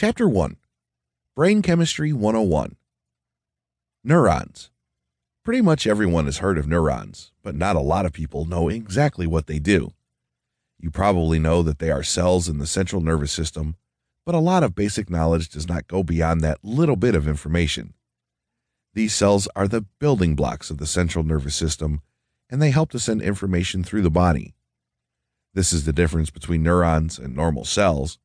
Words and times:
Chapter 0.00 0.26
1 0.26 0.56
Brain 1.36 1.60
Chemistry 1.60 2.10
101 2.10 2.76
Neurons. 4.02 4.70
Pretty 5.44 5.60
much 5.60 5.86
everyone 5.86 6.24
has 6.24 6.38
heard 6.38 6.56
of 6.56 6.66
neurons, 6.66 7.32
but 7.42 7.54
not 7.54 7.76
a 7.76 7.80
lot 7.80 8.06
of 8.06 8.14
people 8.14 8.46
know 8.46 8.70
exactly 8.70 9.26
what 9.26 9.46
they 9.46 9.58
do. 9.58 9.92
You 10.78 10.90
probably 10.90 11.38
know 11.38 11.62
that 11.62 11.80
they 11.80 11.90
are 11.90 12.02
cells 12.02 12.48
in 12.48 12.56
the 12.56 12.66
central 12.66 13.02
nervous 13.02 13.30
system, 13.30 13.76
but 14.24 14.34
a 14.34 14.38
lot 14.38 14.62
of 14.62 14.74
basic 14.74 15.10
knowledge 15.10 15.50
does 15.50 15.68
not 15.68 15.86
go 15.86 16.02
beyond 16.02 16.40
that 16.40 16.64
little 16.64 16.96
bit 16.96 17.14
of 17.14 17.28
information. 17.28 17.92
These 18.94 19.14
cells 19.14 19.48
are 19.54 19.68
the 19.68 19.84
building 19.98 20.34
blocks 20.34 20.70
of 20.70 20.78
the 20.78 20.86
central 20.86 21.24
nervous 21.24 21.56
system, 21.56 22.00
and 22.48 22.62
they 22.62 22.70
help 22.70 22.90
to 22.92 22.98
send 22.98 23.20
information 23.20 23.84
through 23.84 24.00
the 24.00 24.10
body. 24.10 24.54
This 25.52 25.74
is 25.74 25.84
the 25.84 25.92
difference 25.92 26.30
between 26.30 26.62
neurons 26.62 27.18
and 27.18 27.36
normal 27.36 27.66
cells, 27.66 28.18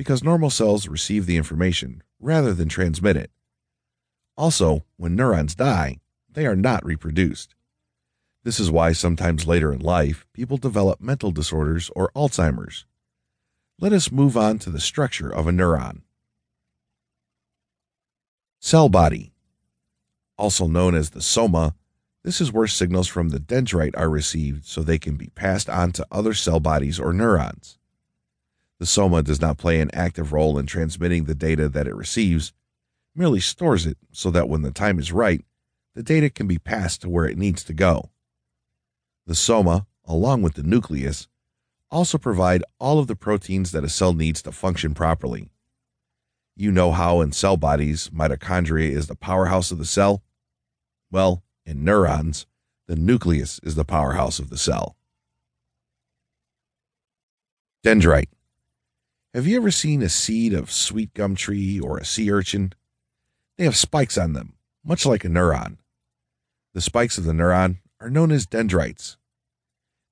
because 0.00 0.24
normal 0.24 0.48
cells 0.48 0.88
receive 0.88 1.26
the 1.26 1.36
information 1.36 2.02
rather 2.18 2.54
than 2.54 2.70
transmit 2.70 3.18
it. 3.18 3.30
Also, 4.34 4.82
when 4.96 5.14
neurons 5.14 5.54
die, 5.54 5.98
they 6.32 6.46
are 6.46 6.56
not 6.56 6.82
reproduced. 6.82 7.54
This 8.42 8.58
is 8.58 8.70
why 8.70 8.92
sometimes 8.92 9.46
later 9.46 9.74
in 9.74 9.80
life 9.80 10.26
people 10.32 10.56
develop 10.56 11.02
mental 11.02 11.30
disorders 11.30 11.90
or 11.94 12.10
Alzheimer's. 12.16 12.86
Let 13.78 13.92
us 13.92 14.10
move 14.10 14.38
on 14.38 14.58
to 14.60 14.70
the 14.70 14.80
structure 14.80 15.28
of 15.28 15.46
a 15.46 15.50
neuron. 15.50 16.00
Cell 18.58 18.88
body. 18.88 19.34
Also 20.38 20.66
known 20.66 20.94
as 20.94 21.10
the 21.10 21.20
soma, 21.20 21.74
this 22.24 22.40
is 22.40 22.50
where 22.50 22.66
signals 22.66 23.06
from 23.06 23.28
the 23.28 23.38
dendrite 23.38 23.98
are 23.98 24.08
received 24.08 24.64
so 24.64 24.80
they 24.80 24.98
can 24.98 25.16
be 25.16 25.28
passed 25.34 25.68
on 25.68 25.92
to 25.92 26.06
other 26.10 26.32
cell 26.32 26.58
bodies 26.58 26.98
or 26.98 27.12
neurons. 27.12 27.76
The 28.80 28.86
soma 28.86 29.22
does 29.22 29.42
not 29.42 29.58
play 29.58 29.78
an 29.78 29.90
active 29.92 30.32
role 30.32 30.58
in 30.58 30.64
transmitting 30.64 31.24
the 31.24 31.34
data 31.34 31.68
that 31.68 31.86
it 31.86 31.94
receives, 31.94 32.54
merely 33.14 33.38
stores 33.38 33.84
it 33.84 33.98
so 34.10 34.30
that 34.30 34.48
when 34.48 34.62
the 34.62 34.70
time 34.70 34.98
is 34.98 35.12
right, 35.12 35.44
the 35.94 36.02
data 36.02 36.30
can 36.30 36.46
be 36.46 36.58
passed 36.58 37.02
to 37.02 37.10
where 37.10 37.26
it 37.26 37.36
needs 37.36 37.62
to 37.64 37.74
go. 37.74 38.08
The 39.26 39.34
soma, 39.34 39.86
along 40.06 40.40
with 40.40 40.54
the 40.54 40.62
nucleus, 40.62 41.28
also 41.90 42.16
provide 42.16 42.64
all 42.78 42.98
of 42.98 43.06
the 43.06 43.14
proteins 43.14 43.72
that 43.72 43.84
a 43.84 43.88
cell 43.90 44.14
needs 44.14 44.40
to 44.42 44.52
function 44.52 44.94
properly. 44.94 45.50
You 46.56 46.72
know 46.72 46.90
how 46.90 47.20
in 47.20 47.32
cell 47.32 47.58
bodies 47.58 48.08
mitochondria 48.08 48.90
is 48.90 49.08
the 49.08 49.14
powerhouse 49.14 49.70
of 49.70 49.76
the 49.76 49.84
cell? 49.84 50.22
Well, 51.10 51.42
in 51.66 51.84
neurons, 51.84 52.46
the 52.86 52.96
nucleus 52.96 53.60
is 53.62 53.74
the 53.74 53.84
powerhouse 53.84 54.38
of 54.38 54.48
the 54.48 54.56
cell. 54.56 54.96
Dendrite. 57.84 58.28
Have 59.32 59.46
you 59.46 59.56
ever 59.58 59.70
seen 59.70 60.02
a 60.02 60.08
seed 60.08 60.52
of 60.52 60.72
sweet 60.72 61.14
gum 61.14 61.36
tree 61.36 61.78
or 61.78 61.98
a 61.98 62.04
sea 62.04 62.32
urchin? 62.32 62.72
They 63.56 63.64
have 63.64 63.76
spikes 63.76 64.18
on 64.18 64.32
them, 64.32 64.54
much 64.84 65.06
like 65.06 65.24
a 65.24 65.28
neuron. 65.28 65.76
The 66.74 66.80
spikes 66.80 67.16
of 67.16 67.24
the 67.24 67.32
neuron 67.32 67.78
are 68.00 68.10
known 68.10 68.32
as 68.32 68.44
dendrites. 68.44 69.18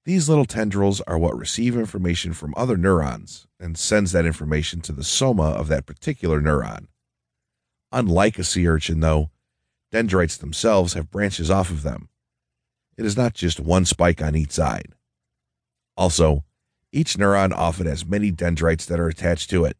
These 0.05 0.29
little 0.29 0.45
tendrils 0.45 1.01
are 1.01 1.19
what 1.19 1.37
receive 1.37 1.77
information 1.77 2.33
from 2.33 2.55
other 2.57 2.77
neurons 2.77 3.49
and 3.59 3.77
sends 3.77 4.13
that 4.13 4.25
information 4.25 4.81
to 4.83 4.93
the 4.93 5.03
soma 5.03 5.51
of 5.51 5.67
that 5.67 5.85
particular 5.85 6.41
neuron. 6.41 6.87
Unlike 7.91 8.39
a 8.39 8.45
sea 8.45 8.69
urchin, 8.69 9.01
though, 9.01 9.31
dendrites 9.91 10.37
themselves 10.37 10.93
have 10.93 11.11
branches 11.11 11.51
off 11.51 11.71
of 11.71 11.83
them. 11.83 12.09
It 12.97 13.05
is 13.05 13.17
not 13.17 13.35
just 13.35 13.59
one 13.59 13.85
spike 13.85 14.23
on 14.23 14.37
each 14.37 14.53
side. 14.53 14.95
Also, 15.97 16.45
each 16.93 17.15
neuron 17.15 17.53
often 17.53 17.87
has 17.87 18.07
many 18.07 18.31
dendrites 18.31 18.87
that 18.87 19.01
are 19.01 19.09
attached 19.09 19.51
to 19.51 19.65
it. 19.65 19.77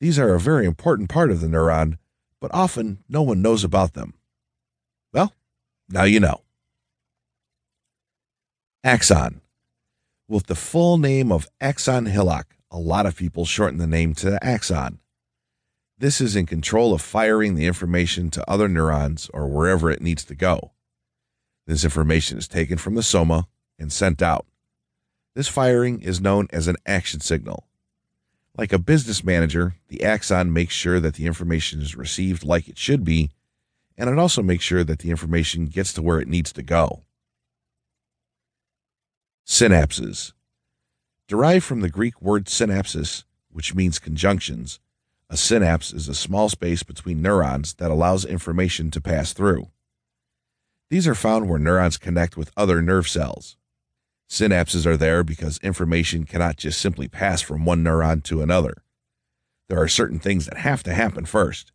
These 0.00 0.18
are 0.18 0.34
a 0.34 0.40
very 0.40 0.66
important 0.66 1.08
part 1.08 1.30
of 1.30 1.40
the 1.40 1.46
neuron, 1.46 1.98
but 2.40 2.54
often 2.54 2.98
no 3.08 3.22
one 3.22 3.42
knows 3.42 3.64
about 3.64 3.94
them. 3.94 4.14
Well, 5.12 5.32
now 5.88 6.04
you 6.04 6.20
know. 6.20 6.42
Axon. 8.84 9.40
With 10.28 10.46
the 10.46 10.54
full 10.54 10.98
name 10.98 11.32
of 11.32 11.48
axon 11.60 12.06
hillock, 12.06 12.56
a 12.70 12.78
lot 12.78 13.06
of 13.06 13.16
people 13.16 13.44
shorten 13.44 13.78
the 13.78 13.86
name 13.86 14.14
to 14.14 14.38
axon. 14.44 14.98
This 15.98 16.20
is 16.20 16.36
in 16.36 16.46
control 16.46 16.92
of 16.92 17.00
firing 17.00 17.54
the 17.54 17.66
information 17.66 18.28
to 18.30 18.50
other 18.50 18.68
neurons 18.68 19.30
or 19.32 19.48
wherever 19.48 19.90
it 19.90 20.02
needs 20.02 20.24
to 20.24 20.34
go. 20.34 20.72
This 21.66 21.84
information 21.84 22.36
is 22.38 22.46
taken 22.46 22.76
from 22.76 22.94
the 22.94 23.02
soma 23.02 23.48
and 23.78 23.90
sent 23.90 24.20
out. 24.20 24.46
This 25.36 25.48
firing 25.48 26.00
is 26.00 26.18
known 26.18 26.48
as 26.50 26.66
an 26.66 26.76
action 26.86 27.20
signal. 27.20 27.66
Like 28.56 28.72
a 28.72 28.78
business 28.78 29.22
manager, 29.22 29.74
the 29.88 30.02
axon 30.02 30.50
makes 30.50 30.72
sure 30.72 30.98
that 30.98 31.16
the 31.16 31.26
information 31.26 31.82
is 31.82 31.94
received 31.94 32.42
like 32.42 32.70
it 32.70 32.78
should 32.78 33.04
be, 33.04 33.28
and 33.98 34.08
it 34.08 34.18
also 34.18 34.42
makes 34.42 34.64
sure 34.64 34.82
that 34.82 35.00
the 35.00 35.10
information 35.10 35.66
gets 35.66 35.92
to 35.92 36.00
where 36.00 36.20
it 36.20 36.26
needs 36.26 36.54
to 36.54 36.62
go. 36.62 37.04
Synapses. 39.46 40.32
Derived 41.28 41.66
from 41.66 41.82
the 41.82 41.90
Greek 41.90 42.22
word 42.22 42.46
synapsis, 42.46 43.24
which 43.50 43.74
means 43.74 43.98
conjunctions, 43.98 44.80
a 45.28 45.36
synapse 45.36 45.92
is 45.92 46.08
a 46.08 46.14
small 46.14 46.48
space 46.48 46.82
between 46.82 47.20
neurons 47.20 47.74
that 47.74 47.90
allows 47.90 48.24
information 48.24 48.90
to 48.90 49.02
pass 49.02 49.34
through. 49.34 49.68
These 50.88 51.06
are 51.06 51.14
found 51.14 51.46
where 51.46 51.58
neurons 51.58 51.98
connect 51.98 52.38
with 52.38 52.52
other 52.56 52.80
nerve 52.80 53.06
cells. 53.06 53.58
Synapses 54.28 54.86
are 54.86 54.96
there 54.96 55.22
because 55.22 55.58
information 55.58 56.24
cannot 56.24 56.56
just 56.56 56.80
simply 56.80 57.08
pass 57.08 57.40
from 57.40 57.64
one 57.64 57.84
neuron 57.84 58.22
to 58.24 58.42
another. 58.42 58.82
There 59.68 59.80
are 59.80 59.88
certain 59.88 60.18
things 60.18 60.46
that 60.46 60.58
have 60.58 60.82
to 60.84 60.94
happen 60.94 61.24
first. 61.24 61.72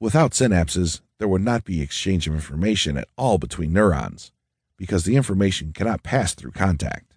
Without 0.00 0.32
synapses, 0.32 1.00
there 1.18 1.28
would 1.28 1.42
not 1.42 1.64
be 1.64 1.82
exchange 1.82 2.28
of 2.28 2.34
information 2.34 2.96
at 2.96 3.08
all 3.16 3.38
between 3.38 3.72
neurons 3.72 4.30
because 4.76 5.04
the 5.04 5.16
information 5.16 5.72
cannot 5.72 6.04
pass 6.04 6.34
through 6.34 6.52
contact. 6.52 7.14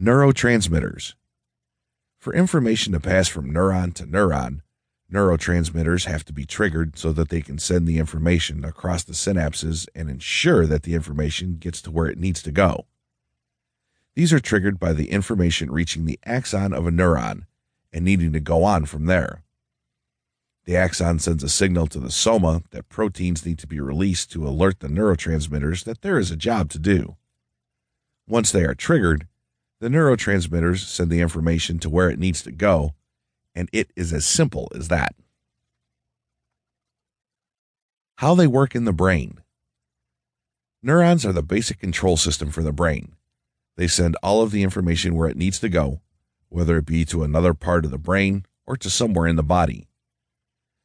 Neurotransmitters. 0.00 1.14
For 2.18 2.32
information 2.34 2.92
to 2.92 3.00
pass 3.00 3.28
from 3.28 3.52
neuron 3.52 3.94
to 3.94 4.04
neuron, 4.04 4.60
neurotransmitters 5.12 6.06
have 6.06 6.24
to 6.24 6.32
be 6.32 6.44
triggered 6.44 6.98
so 6.98 7.12
that 7.12 7.28
they 7.28 7.40
can 7.40 7.58
send 7.58 7.86
the 7.86 7.98
information 7.98 8.64
across 8.64 9.04
the 9.04 9.12
synapses 9.12 9.86
and 9.94 10.10
ensure 10.10 10.66
that 10.66 10.82
the 10.82 10.94
information 10.94 11.56
gets 11.56 11.80
to 11.82 11.90
where 11.90 12.06
it 12.06 12.18
needs 12.18 12.42
to 12.42 12.50
go. 12.50 12.86
These 14.14 14.32
are 14.32 14.40
triggered 14.40 14.78
by 14.78 14.92
the 14.92 15.10
information 15.10 15.70
reaching 15.70 16.06
the 16.06 16.18
axon 16.24 16.72
of 16.72 16.86
a 16.86 16.90
neuron 16.90 17.42
and 17.92 18.04
needing 18.04 18.32
to 18.32 18.40
go 18.40 18.64
on 18.64 18.86
from 18.86 19.06
there. 19.06 19.42
The 20.64 20.76
axon 20.76 21.20
sends 21.20 21.44
a 21.44 21.48
signal 21.48 21.86
to 21.88 22.00
the 22.00 22.10
soma 22.10 22.62
that 22.70 22.88
proteins 22.88 23.46
need 23.46 23.58
to 23.60 23.68
be 23.68 23.78
released 23.78 24.32
to 24.32 24.48
alert 24.48 24.80
the 24.80 24.88
neurotransmitters 24.88 25.84
that 25.84 26.02
there 26.02 26.18
is 26.18 26.32
a 26.32 26.36
job 26.36 26.70
to 26.70 26.78
do. 26.78 27.16
Once 28.26 28.50
they 28.50 28.64
are 28.64 28.74
triggered, 28.74 29.28
the 29.78 29.88
neurotransmitters 29.88 30.78
send 30.78 31.10
the 31.10 31.20
information 31.20 31.78
to 31.78 31.90
where 31.90 32.10
it 32.10 32.18
needs 32.18 32.42
to 32.42 32.50
go, 32.50 32.94
and 33.56 33.70
it 33.72 33.90
is 33.96 34.12
as 34.12 34.26
simple 34.26 34.70
as 34.74 34.88
that. 34.88 35.14
How 38.18 38.34
they 38.34 38.46
work 38.46 38.74
in 38.74 38.84
the 38.84 38.92
brain. 38.92 39.40
Neurons 40.82 41.24
are 41.24 41.32
the 41.32 41.42
basic 41.42 41.80
control 41.80 42.16
system 42.16 42.50
for 42.50 42.62
the 42.62 42.72
brain. 42.72 43.16
They 43.76 43.88
send 43.88 44.16
all 44.22 44.42
of 44.42 44.52
the 44.52 44.62
information 44.62 45.16
where 45.16 45.28
it 45.28 45.36
needs 45.36 45.58
to 45.60 45.68
go, 45.68 46.00
whether 46.48 46.76
it 46.76 46.86
be 46.86 47.04
to 47.06 47.24
another 47.24 47.54
part 47.54 47.84
of 47.84 47.90
the 47.90 47.98
brain 47.98 48.44
or 48.66 48.76
to 48.76 48.90
somewhere 48.90 49.26
in 49.26 49.36
the 49.36 49.42
body. 49.42 49.88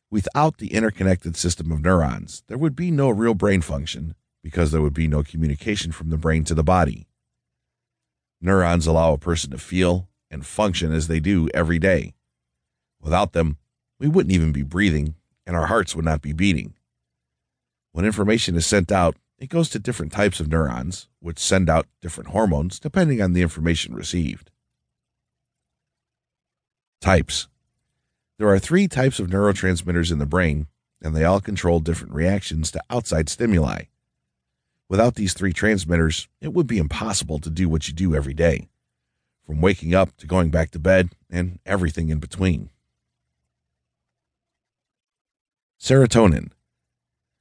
Without 0.09 0.57
the 0.57 0.73
interconnected 0.73 1.37
system 1.37 1.71
of 1.71 1.81
neurons, 1.81 2.43
there 2.47 2.57
would 2.57 2.75
be 2.75 2.89
no 2.89 3.09
real 3.09 3.33
brain 3.33 3.61
function 3.61 4.15
because 4.41 4.71
there 4.71 4.81
would 4.81 4.93
be 4.93 5.07
no 5.07 5.23
communication 5.23 5.91
from 5.91 6.09
the 6.09 6.17
brain 6.17 6.43
to 6.45 6.53
the 6.55 6.63
body. 6.63 7.07
Neurons 8.41 8.87
allow 8.87 9.13
a 9.13 9.17
person 9.17 9.51
to 9.51 9.57
feel 9.57 10.09
and 10.29 10.45
function 10.45 10.91
as 10.91 11.07
they 11.07 11.19
do 11.19 11.47
every 11.53 11.77
day. 11.79 12.13
Without 13.01 13.33
them, 13.33 13.57
we 13.99 14.07
wouldn't 14.07 14.33
even 14.33 14.51
be 14.51 14.63
breathing 14.63 15.15
and 15.45 15.55
our 15.55 15.67
hearts 15.67 15.95
would 15.95 16.05
not 16.05 16.21
be 16.21 16.33
beating. 16.33 16.73
When 17.91 18.05
information 18.05 18.55
is 18.55 18.65
sent 18.65 18.91
out, 18.91 19.17
it 19.37 19.49
goes 19.49 19.69
to 19.69 19.79
different 19.79 20.11
types 20.11 20.39
of 20.39 20.47
neurons, 20.47 21.09
which 21.19 21.39
send 21.39 21.69
out 21.69 21.87
different 22.01 22.29
hormones 22.29 22.79
depending 22.79 23.21
on 23.21 23.33
the 23.33 23.41
information 23.41 23.95
received. 23.95 24.51
Types 27.01 27.47
there 28.41 28.49
are 28.49 28.57
three 28.57 28.87
types 28.87 29.19
of 29.19 29.27
neurotransmitters 29.27 30.11
in 30.11 30.17
the 30.17 30.25
brain, 30.25 30.65
and 30.99 31.15
they 31.15 31.23
all 31.23 31.39
control 31.39 31.79
different 31.79 32.11
reactions 32.11 32.71
to 32.71 32.81
outside 32.89 33.29
stimuli. 33.29 33.83
Without 34.89 35.13
these 35.13 35.35
three 35.35 35.53
transmitters, 35.53 36.27
it 36.41 36.51
would 36.51 36.65
be 36.65 36.79
impossible 36.79 37.37
to 37.37 37.51
do 37.51 37.69
what 37.69 37.87
you 37.87 37.93
do 37.93 38.15
every 38.15 38.33
day, 38.33 38.67
from 39.45 39.61
waking 39.61 39.93
up 39.93 40.17
to 40.17 40.25
going 40.25 40.49
back 40.49 40.71
to 40.71 40.79
bed 40.79 41.09
and 41.29 41.59
everything 41.67 42.09
in 42.09 42.17
between. 42.17 42.71
Serotonin. 45.81 46.51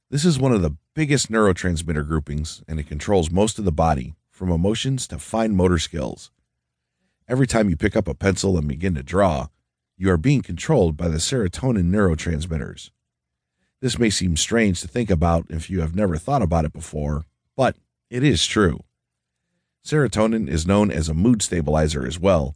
This 0.09 0.25
is 0.25 0.39
one 0.39 0.51
of 0.51 0.63
the 0.63 0.75
biggest 0.95 1.31
neurotransmitter 1.31 2.07
groupings, 2.07 2.63
and 2.67 2.79
it 2.79 2.87
controls 2.87 3.29
most 3.29 3.59
of 3.59 3.65
the 3.65 3.71
body, 3.71 4.15
from 4.31 4.49
emotions 4.49 5.05
to 5.09 5.19
fine 5.19 5.55
motor 5.55 5.77
skills. 5.77 6.31
Every 7.27 7.45
time 7.45 7.69
you 7.69 7.77
pick 7.77 7.95
up 7.95 8.07
a 8.07 8.15
pencil 8.15 8.57
and 8.57 8.67
begin 8.67 8.95
to 8.95 9.03
draw, 9.03 9.49
you 9.95 10.09
are 10.09 10.17
being 10.17 10.41
controlled 10.41 10.97
by 10.97 11.07
the 11.07 11.19
serotonin 11.19 11.91
neurotransmitters. 11.91 12.89
This 13.79 13.99
may 13.99 14.09
seem 14.09 14.35
strange 14.35 14.81
to 14.81 14.87
think 14.87 15.11
about 15.11 15.45
if 15.51 15.69
you 15.69 15.81
have 15.81 15.95
never 15.95 16.17
thought 16.17 16.41
about 16.41 16.65
it 16.65 16.73
before, 16.73 17.25
but 17.55 17.75
it 18.09 18.23
is 18.23 18.47
true. 18.47 18.79
Serotonin 19.85 20.49
is 20.49 20.65
known 20.65 20.89
as 20.89 21.09
a 21.09 21.13
mood 21.13 21.43
stabilizer 21.43 22.07
as 22.07 22.17
well, 22.17 22.55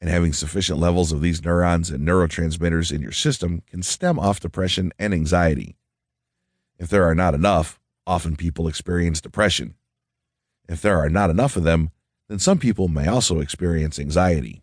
and 0.00 0.10
having 0.10 0.32
sufficient 0.32 0.78
levels 0.78 1.12
of 1.12 1.20
these 1.20 1.44
neurons 1.44 1.90
and 1.90 2.06
neurotransmitters 2.06 2.92
in 2.92 3.00
your 3.00 3.12
system 3.12 3.62
can 3.66 3.82
stem 3.82 4.18
off 4.18 4.40
depression 4.40 4.92
and 4.98 5.14
anxiety. 5.14 5.76
If 6.78 6.88
there 6.88 7.04
are 7.04 7.14
not 7.14 7.34
enough, 7.34 7.80
often 8.06 8.36
people 8.36 8.68
experience 8.68 9.20
depression. 9.20 9.74
If 10.68 10.82
there 10.82 10.98
are 10.98 11.08
not 11.08 11.30
enough 11.30 11.56
of 11.56 11.62
them, 11.62 11.90
then 12.28 12.38
some 12.38 12.58
people 12.58 12.88
may 12.88 13.06
also 13.06 13.40
experience 13.40 13.98
anxiety. 13.98 14.62